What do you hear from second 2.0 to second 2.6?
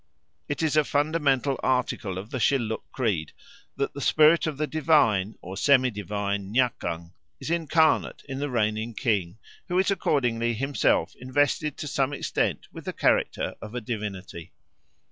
of the